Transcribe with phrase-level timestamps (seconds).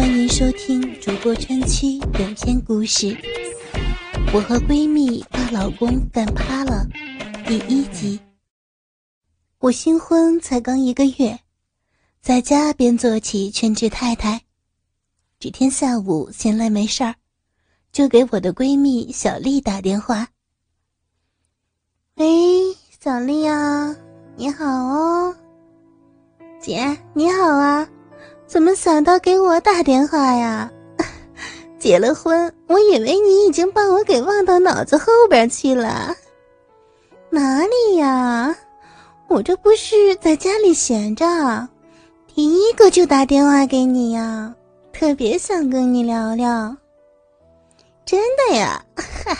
[0.00, 3.14] 欢迎收听主播川七短篇故事。
[4.32, 6.86] 我和闺蜜把老公干趴了，
[7.46, 8.18] 第一集。
[9.58, 11.38] 我新婚才刚一个月，
[12.22, 14.40] 在家边做起全职太太。
[15.38, 17.16] 这天下午闲来没事儿，
[17.92, 20.28] 就给我的闺蜜小丽打电话。
[22.14, 23.94] 喂，小丽啊，
[24.34, 25.36] 你好哦。
[26.58, 27.86] 姐，你好啊。
[28.50, 30.68] 怎么想到给我打电话呀？
[31.78, 36.12] 结了婚，我以为你已经把我给忘到脑子后边去了。
[37.30, 38.52] 哪里呀？
[39.28, 41.24] 我这不是在家里闲着，
[42.34, 44.52] 第一个就打电话给你呀，
[44.92, 46.76] 特别想跟你聊聊。
[48.04, 48.84] 真的呀？
[48.96, 49.36] 嗨，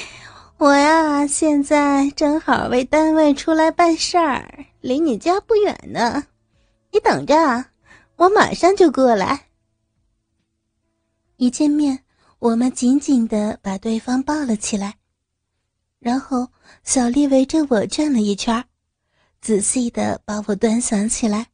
[0.56, 4.42] 我呀，现在正好为单位出来办事儿，
[4.80, 6.24] 离你家不远呢，
[6.90, 7.66] 你等着。
[8.24, 9.38] 我马上就过来。
[11.36, 11.98] 一见面，
[12.38, 14.94] 我们紧紧的把对方抱了起来，
[15.98, 16.48] 然后
[16.84, 18.64] 小丽围着我转了一圈，
[19.42, 21.46] 仔细的把我端详起来。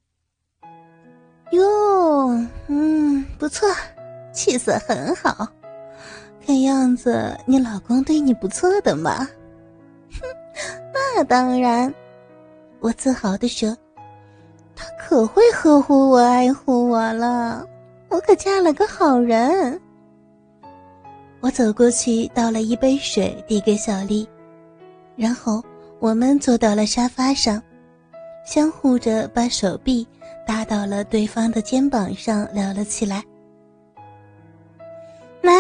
[1.51, 2.29] 哟，
[2.69, 3.69] 嗯，不错，
[4.33, 5.49] 气色很好，
[6.47, 9.27] 看样子你老公对你不错的嘛。
[10.13, 10.21] 哼，
[10.95, 11.93] 那当然，
[12.79, 13.77] 我自豪的说。
[14.81, 17.67] 他可会呵护我、爱护我了，
[18.09, 19.79] 我可嫁了个好人。
[21.41, 24.27] 我走过去倒了一杯水递给小丽，
[25.17, 25.63] 然后
[25.99, 27.63] 我们坐到了沙发上，
[28.47, 30.07] 相互着把手臂
[30.47, 33.23] 搭到了对方的肩膀上聊了起来。
[35.43, 35.53] 来，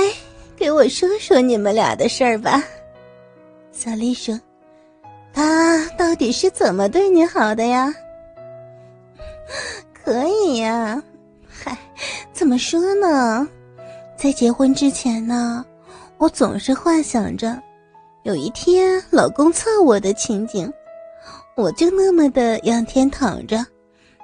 [0.56, 2.62] 给我说说你们俩的事儿吧。
[3.70, 4.38] 小丽说
[5.30, 7.92] ：“他到底是怎么对你好的呀？”
[9.92, 11.02] 可以呀，
[11.48, 11.76] 嗨，
[12.32, 13.46] 怎么说呢？
[14.16, 15.64] 在结婚之前呢，
[16.18, 17.60] 我总是幻想着
[18.24, 20.70] 有一天老公操我的情景，
[21.56, 23.64] 我就那么的仰天躺着，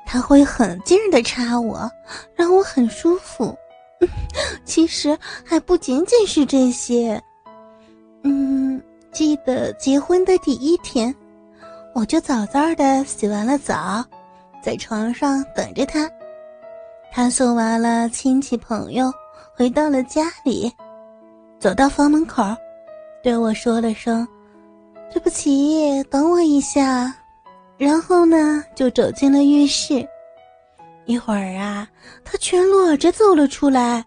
[0.07, 1.91] 他会狠劲儿的插我，
[2.35, 3.57] 让我很舒服。
[4.67, 7.19] 其实还不仅仅是这些，
[8.23, 11.15] 嗯，记得结婚的第一天，
[11.95, 14.05] 我就早早的洗完了澡。
[14.67, 16.11] 在床上等着他，
[17.13, 19.13] 他送完了亲戚朋友，
[19.55, 20.69] 回到了家里，
[21.57, 22.43] 走到房门口，
[23.23, 24.27] 对我说了声
[25.15, 27.15] ：“对不起，等我一下。”
[27.79, 30.05] 然后呢，就走进了浴室。
[31.05, 31.89] 一会儿啊，
[32.25, 34.05] 他全裸着走了出来，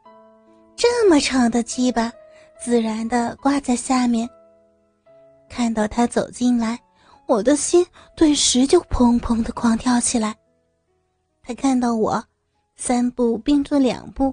[0.76, 2.12] 这么长的鸡巴，
[2.60, 4.28] 自然的挂在下面。
[5.48, 6.78] 看到他走进来，
[7.28, 10.36] 我的心顿时就砰砰的狂跳起来。
[11.50, 12.24] 他看到我，
[12.76, 14.32] 三步并作两步，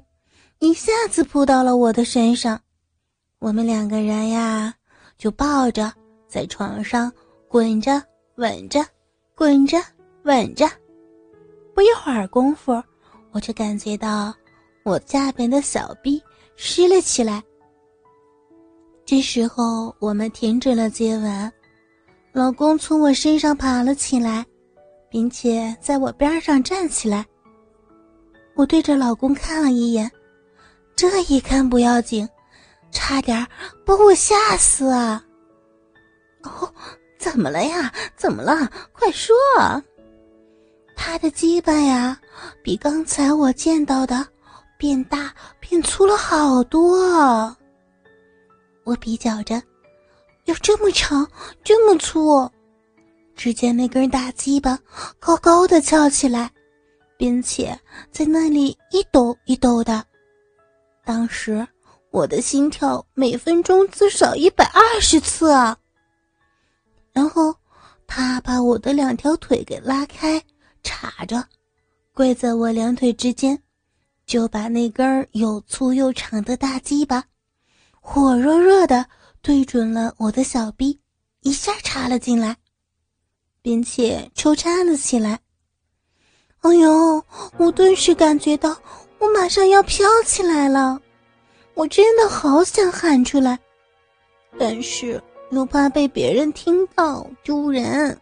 [0.59, 2.61] 一下子扑到了我的身上。
[3.39, 4.75] 我们两个人呀，
[5.17, 5.91] 就抱着
[6.29, 7.11] 在床上
[7.49, 8.03] 滚着、
[8.35, 8.85] 吻着、
[9.35, 9.79] 滚着、
[10.25, 10.71] 吻着。
[11.75, 12.83] 不一会儿功夫，
[13.31, 14.35] 我就感觉到
[14.85, 16.23] 我下边的小臂
[16.55, 17.43] 湿了起来。
[19.07, 21.51] 这时候，我们停止了接吻，
[22.35, 24.45] 老公从我身上爬了起来。
[25.11, 27.27] 并且在我边上站起来，
[28.55, 30.11] 我对着老公看了一眼，
[30.95, 32.29] 这一看不要紧，
[32.91, 33.47] 差点
[33.85, 35.23] 把我吓死啊！
[36.43, 36.73] 哦，
[37.19, 37.93] 怎么了呀？
[38.17, 38.71] 怎么了？
[38.93, 39.35] 快说！
[40.97, 42.19] 他的鸡巴呀，
[42.63, 44.27] 比刚才我见到的
[44.79, 47.55] 变大变粗了好多。
[48.85, 49.61] 我比较着，
[50.45, 51.29] 有这么长，
[51.63, 52.51] 这么粗。
[53.37, 54.79] 只见那根大鸡巴
[55.21, 56.51] 高高的翘起来，
[57.17, 57.79] 并且
[58.11, 60.05] 在那里一抖一抖的。
[61.05, 61.65] 当时
[62.11, 65.77] 我的心跳每分钟至少一百二十次啊！
[67.13, 67.55] 然后
[68.07, 70.43] 他把我的两条腿给拉开，
[70.83, 71.47] 叉着，
[72.15, 73.63] 跪在我两腿之间，
[74.25, 77.23] 就把那根又粗又长的大鸡巴
[78.01, 79.07] 火热热的
[79.43, 80.99] 对准了我的小臂，
[81.43, 82.57] 一下插了进来。
[83.67, 85.41] 并且抽插了起来。
[86.61, 87.21] 哎呦！
[87.57, 88.81] 我顿时感觉到
[89.19, 91.01] 我马上要飘起来了，
[91.75, 93.59] 我真的好想喊出来，
[94.57, 95.21] 但是
[95.51, 98.17] 又怕被别人听到丢人，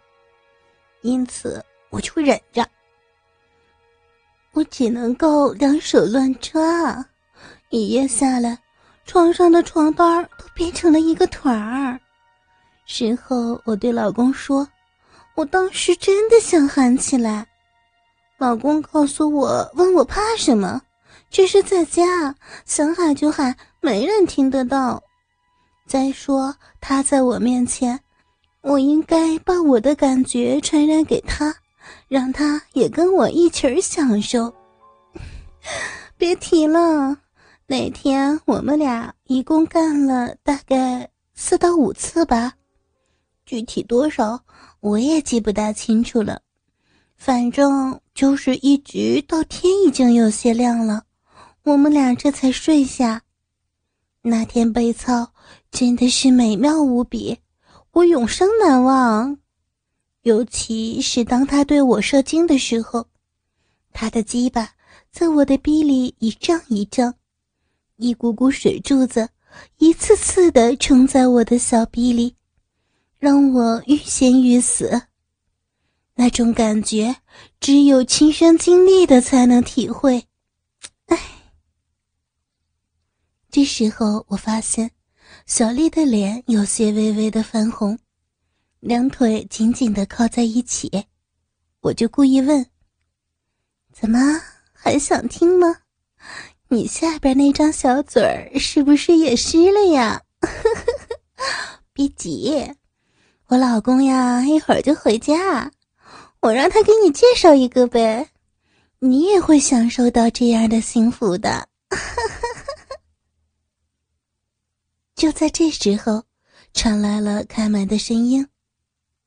[1.02, 2.66] 因此我就忍着。
[4.52, 7.04] 我只能够两手乱抓，
[7.68, 8.58] 一夜下来，
[9.04, 12.00] 床上的床单都变成了一个团儿。
[12.86, 14.66] 事后我对老公说。
[15.34, 17.46] 我当时真的想喊起来，
[18.38, 20.80] 老公告诉我，问我怕什么，
[21.28, 22.34] 这是在家，
[22.64, 25.02] 想喊就喊，没人听得到。
[25.86, 27.98] 再说他在我面前，
[28.60, 31.52] 我应该把我的感觉传染给他，
[32.06, 34.54] 让他也跟我一起享受。
[36.16, 37.18] 别提了，
[37.66, 42.52] 那天我们俩一共干了大概四到五次吧，
[43.44, 44.40] 具体多少
[44.84, 46.42] 我也记不大清楚了。
[47.16, 51.04] 反正就是一直到天已经有些亮了，
[51.62, 53.22] 我们俩这才睡下。
[54.20, 55.32] 那天被操
[55.70, 57.38] 真的是美妙无比，
[57.92, 59.38] 我永生难忘。
[60.20, 63.06] 尤其是当他对我射精的时候，
[63.90, 64.68] 他的鸡巴
[65.10, 67.14] 在我的逼里一胀一胀，
[67.96, 69.26] 一股股水柱子
[69.78, 72.34] 一次次的冲在我的小逼里，
[73.24, 75.00] 让我欲仙欲死。
[76.14, 77.16] 那种感觉，
[77.58, 80.26] 只有亲身经历的才能体会。
[81.06, 81.18] 唉，
[83.50, 84.90] 这时候我发现
[85.46, 87.98] 小丽的脸有些微微的泛红，
[88.80, 91.06] 两腿紧紧的靠在一起，
[91.80, 92.66] 我就故意问
[93.90, 94.18] ：“怎么
[94.70, 95.78] 还想听吗？
[96.68, 100.20] 你下边那张小嘴儿是不是也湿了呀？”
[101.94, 102.74] 别急，
[103.48, 105.70] 我老公呀，一会儿就回家。
[106.40, 108.30] 我让他给你介绍一个呗，
[108.98, 111.68] 你也会享受到这样的幸福的。
[115.14, 116.24] 就在这时候，
[116.72, 118.46] 传来了开门的声音，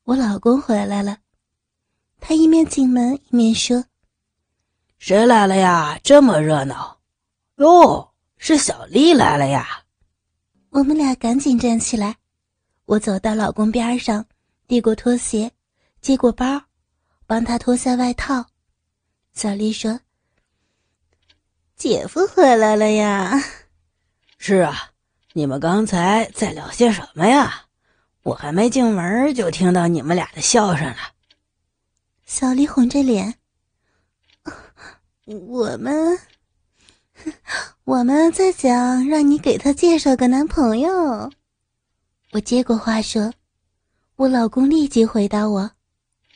[0.03, 1.19] 我老公回来了。
[2.19, 3.85] 他一面进门一面说
[4.97, 5.99] ：“谁来了呀？
[6.03, 6.99] 这么热闹！
[7.57, 9.83] 哟，是小丽来了呀！”
[10.71, 12.17] 我们俩赶紧站起来，
[12.87, 14.25] 我走到老公边上，
[14.65, 15.51] 递过拖鞋，
[15.99, 16.63] 接过包。
[17.25, 18.45] 帮他脱下外套，
[19.33, 19.99] 小丽说
[21.75, 23.37] ：“姐夫回来了呀。
[24.39, 24.91] ”“是啊，
[25.33, 27.65] 你们刚才在聊些什么呀？
[28.23, 30.97] 我还没进门就听到你们俩的笑声了。”
[32.25, 33.35] 小丽红着脸
[35.27, 36.17] ：“我们，
[37.83, 41.29] 我们在讲让你给他介绍个男朋友。”
[42.37, 43.33] 我接过话说，
[44.15, 45.71] 我老公立即回答我：“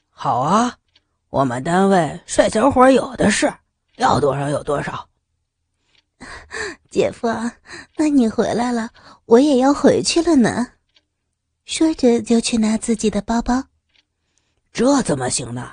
[0.09, 0.75] 好啊。”
[1.30, 3.53] 我们单位帅小伙有的是，
[3.98, 5.07] 要多少有多少。
[6.89, 7.27] 姐夫，
[7.98, 8.89] 那你回来了，
[9.25, 10.65] 我也要回去了呢。
[11.65, 13.65] 说着就去拿自己的包包。
[14.74, 15.71] 这怎么行呢？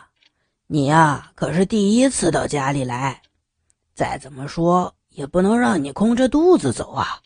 [0.66, 3.22] 你呀可是第一次到家里来，
[3.94, 7.22] 再怎么说也不能让你空着肚子走啊。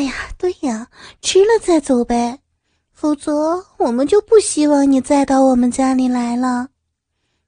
[0.00, 0.88] 哎呀，对呀，
[1.20, 2.38] 吃了再走呗。
[2.90, 6.66] 否则，我们就不希望你再到我们家里来了。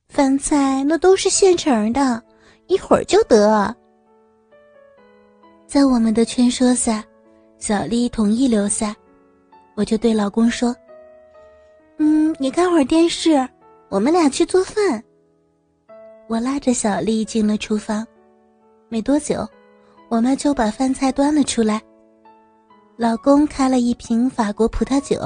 [0.07, 2.23] 饭菜那都是现成的，
[2.67, 3.75] 一会儿就得。
[5.67, 7.03] 在我们的劝说下，
[7.57, 8.95] 小丽同意留下。
[9.75, 10.77] 我就对老公说
[11.97, 13.49] ：“嗯，你看会儿电视，
[13.89, 15.03] 我们俩去做饭。”
[16.29, 18.07] 我拉着小丽进了厨房，
[18.91, 19.49] 没多久，
[20.11, 21.81] 我们就把饭菜端了出来。
[23.03, 25.21] 老公开了一瓶法国葡萄酒。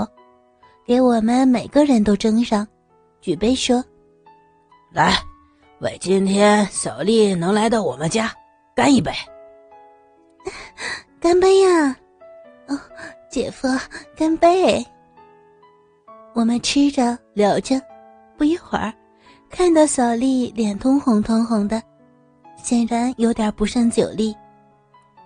[0.86, 2.66] 给我们每个人都斟上，
[3.20, 3.84] 举杯说
[4.90, 5.12] ：“来，
[5.80, 8.32] 为今天小丽能来到我们家，
[8.74, 9.12] 干一杯！
[11.20, 11.94] 干杯呀！
[12.68, 12.80] 哦，
[13.28, 13.68] 姐夫，
[14.16, 14.82] 干杯！”
[16.32, 17.78] 我们吃着聊着，
[18.38, 18.90] 不一会儿，
[19.50, 21.82] 看到小丽脸通红通红的，
[22.56, 24.34] 显然有点不胜酒力，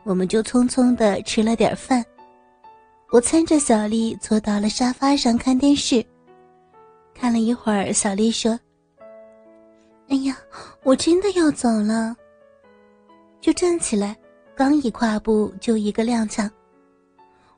[0.03, 2.05] 我们就匆匆的吃了点饭。
[3.13, 6.05] 我搀着小丽坐到了沙发上看电视，
[7.13, 8.59] 看了一会儿，小丽说
[10.09, 10.37] ：“哎呀，
[10.85, 12.17] 我真的要走了。”
[13.43, 14.17] 就站起来，
[14.55, 16.49] 刚一跨步就一个踉跄。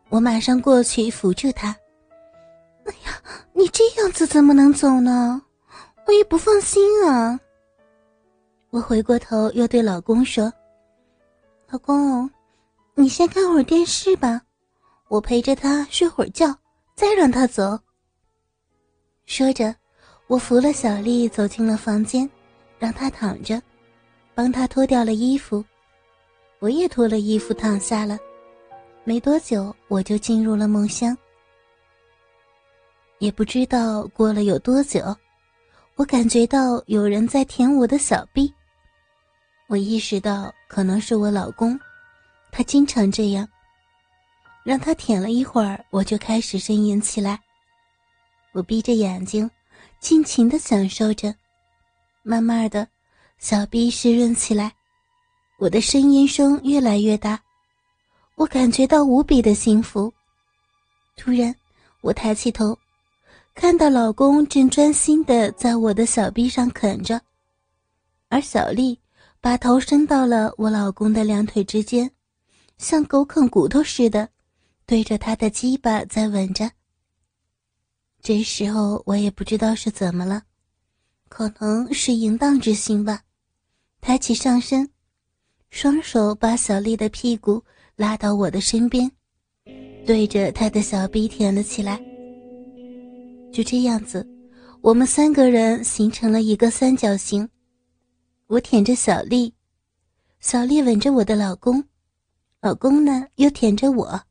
[0.09, 1.69] 我马上过去扶住她。
[2.87, 5.43] “哎呀，你这样子怎么能走呢？
[6.07, 7.39] 我也不放心啊。”
[8.71, 10.51] 我回过头又对老公说
[11.69, 12.31] ：“老公，
[12.95, 14.41] 你先看会儿电视吧。”
[15.13, 16.47] 我陪着他睡会儿觉，
[16.95, 17.79] 再让他走。
[19.27, 19.75] 说着，
[20.27, 22.27] 我扶了小丽走进了房间，
[22.79, 23.61] 让她躺着，
[24.35, 25.63] 帮她脱掉了衣服。
[26.61, 28.19] 我也脱了衣服躺下了。
[29.05, 31.15] 没多久，我就进入了梦乡。
[33.19, 35.15] 也不知道过了有多久，
[35.97, 38.51] 我感觉到有人在舔我的小臂。
[39.67, 41.79] 我意识到可能是我老公，
[42.51, 43.47] 他经常这样。
[44.65, 47.41] 让他舔了一会儿，我就开始呻吟起来。
[48.53, 49.51] 我闭着眼睛，
[49.99, 51.35] 尽情的享受着。
[52.23, 52.87] 慢慢的，
[53.39, 54.73] 小臂湿润起来，
[55.59, 57.41] 我的呻吟声越来越大，
[58.37, 60.13] 我感觉到无比的幸福。
[61.17, 61.55] 突然，
[62.01, 62.79] 我抬起头，
[63.55, 67.21] 看到老公正专心的在我的小臂上啃着，
[68.29, 68.99] 而小丽
[69.41, 72.09] 把头伸到了我老公的两腿之间，
[72.79, 74.29] 像狗啃骨头似的，
[74.93, 76.71] 对着他的鸡巴在吻着。
[78.21, 80.43] 这时候我也不知道是怎么了，
[81.31, 83.23] 可能是淫荡之心吧，
[84.03, 84.87] 抬起上身。
[85.71, 87.65] 双手把小丽的屁股
[87.97, 89.11] 拉到我的身边，
[90.05, 91.99] 对着她的小臂舔了起来。
[93.51, 94.29] 就这样子，
[94.83, 97.49] 我们三个人形成了一个三角形。
[98.47, 99.55] 我舔着小丽，
[100.41, 101.83] 小丽吻着我的老公，
[102.61, 104.23] 老公呢又舔着我。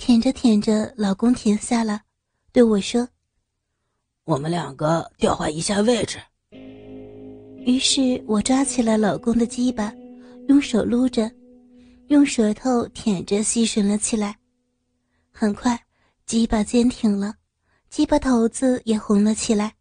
[0.00, 2.00] 舔着舔着，老公停下了，
[2.52, 3.06] 对我说
[4.24, 6.18] ：“我们两个调换一下位置。”
[7.66, 9.92] 于是我抓起了老公的鸡巴，
[10.48, 11.30] 用手撸着，
[12.08, 14.34] 用舌头舔着吸吮了起来。
[15.30, 15.78] 很快，
[16.24, 17.34] 鸡巴坚挺了，
[17.90, 19.74] 鸡巴头子也红了起来。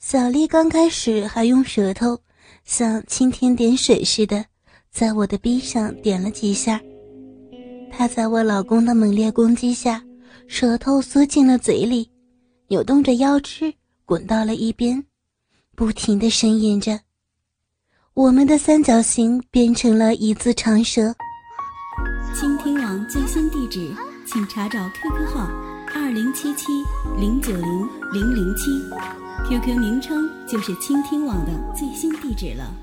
[0.00, 2.18] 小丽刚开始还用舌头
[2.64, 4.44] 像蜻蜓点水似的，
[4.90, 6.82] 在我的逼上点了几下。
[7.94, 10.02] 她在我老公的猛烈攻击下，
[10.48, 12.10] 舌头缩进了嘴里，
[12.68, 13.72] 扭动着腰肢，
[14.04, 15.04] 滚到了一边。
[15.76, 16.98] 不停的呻吟着，
[18.14, 21.14] 我们的三角形变成了一字长蛇。
[22.34, 23.94] 倾听网最新地址，
[24.26, 25.48] 请查找 QQ 号
[25.94, 26.66] 二零七七
[27.18, 28.70] 零九零零零七
[29.48, 32.74] ，QQ 名称就是倾听网的最新地址了。